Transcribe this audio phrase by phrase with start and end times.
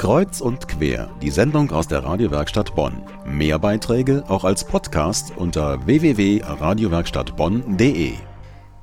[0.00, 3.02] Kreuz und quer, die Sendung aus der Radiowerkstatt Bonn.
[3.26, 8.14] Mehr Beiträge auch als Podcast unter www.radiowerkstattbonn.de.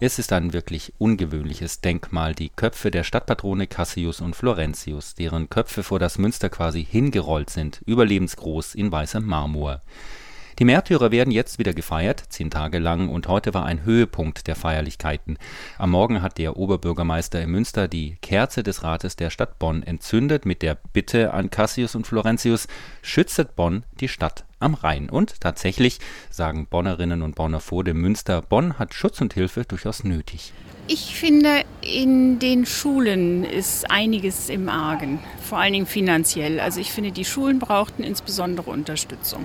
[0.00, 5.82] Es ist ein wirklich ungewöhnliches Denkmal, die Köpfe der Stadtpatrone Cassius und Florentius, deren Köpfe
[5.82, 9.80] vor das Münster quasi hingerollt sind, überlebensgroß in weißem Marmor.
[10.58, 14.56] Die Märtyrer werden jetzt wieder gefeiert, zehn Tage lang, und heute war ein Höhepunkt der
[14.56, 15.38] Feierlichkeiten.
[15.78, 20.46] Am Morgen hat der Oberbürgermeister in Münster die Kerze des Rates der Stadt Bonn entzündet
[20.46, 22.66] mit der Bitte an Cassius und Florentius,
[23.02, 25.08] schützet Bonn die Stadt am Rhein.
[25.08, 30.02] Und tatsächlich sagen Bonnerinnen und Bonner vor dem Münster, Bonn hat Schutz und Hilfe durchaus
[30.02, 30.52] nötig.
[30.90, 36.60] Ich finde, in den Schulen ist einiges im Argen, vor allen Dingen finanziell.
[36.60, 39.44] Also ich finde, die Schulen brauchten insbesondere Unterstützung.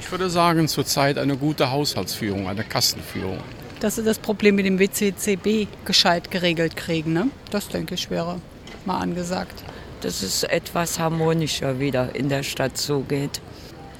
[0.00, 3.36] Ich würde sagen, zurzeit eine gute Haushaltsführung, eine Kassenführung.
[3.80, 7.28] Dass sie das Problem mit dem WCCB gescheit geregelt kriegen, ne?
[7.50, 8.40] das denke ich wäre
[8.86, 9.62] mal angesagt.
[10.00, 13.42] Dass es etwas harmonischer wieder in der Stadt zugeht.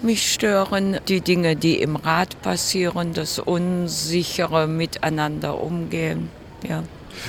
[0.01, 6.31] Mich stören die Dinge, die im Rat passieren, das unsichere Miteinander umgehen.
[6.67, 6.83] Ja.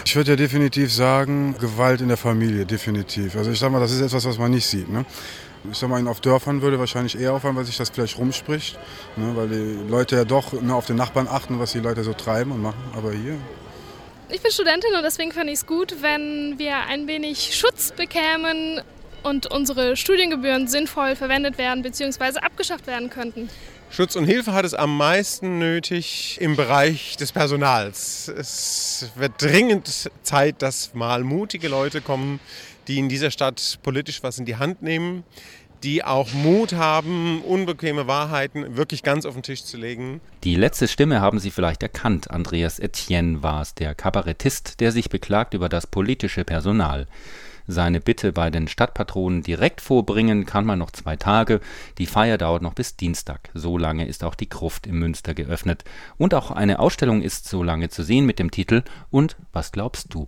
[0.06, 3.36] Ich würde ja definitiv sagen, Gewalt in der Familie, definitiv.
[3.36, 4.90] Also ich sage mal, das ist etwas, was man nicht sieht.
[4.90, 5.06] Ne?
[5.72, 8.78] Ich sag mal, auf Dörfern würde wahrscheinlich eher auffallen, weil sich das vielleicht rumspricht.
[9.18, 9.36] Ne?
[9.36, 12.52] Weil die Leute ja doch ne, auf den Nachbarn achten, was die Leute so treiben
[12.52, 12.82] und machen.
[12.96, 13.38] Aber hier.
[14.30, 18.82] Ich bin Studentin und deswegen fände ich es gut, wenn wir ein wenig Schutz bekämen
[19.24, 22.40] und unsere Studiengebühren sinnvoll verwendet werden bzw.
[22.40, 23.50] abgeschafft werden könnten.
[23.92, 28.28] Schutz und Hilfe hat es am meisten nötig im Bereich des Personals.
[28.28, 32.40] Es wird dringend Zeit, dass mal mutige Leute kommen,
[32.88, 35.24] die in dieser Stadt politisch was in die Hand nehmen,
[35.84, 40.22] die auch Mut haben, unbequeme Wahrheiten wirklich ganz auf den Tisch zu legen.
[40.44, 42.30] Die letzte Stimme haben Sie vielleicht erkannt.
[42.30, 47.08] Andreas Etienne war es, der Kabarettist, der sich beklagt über das politische Personal.
[47.72, 51.60] Seine Bitte bei den Stadtpatronen direkt vorbringen kann man noch zwei Tage.
[52.00, 53.52] Die Feier dauert noch bis Dienstag.
[53.54, 55.84] So lange ist auch die Gruft im Münster geöffnet.
[56.18, 58.82] Und auch eine Ausstellung ist so lange zu sehen mit dem Titel
[59.12, 60.28] Und was glaubst du?